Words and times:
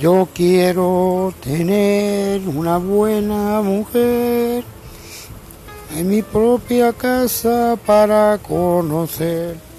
Yo 0.00 0.28
quiero 0.34 1.32
tener 1.42 2.40
una 2.48 2.78
buena 2.78 3.60
mujer 3.62 4.64
en 5.96 6.08
mi 6.08 6.22
propia 6.22 6.92
casa 6.92 7.78
para 7.86 8.38
conocer. 8.38 9.71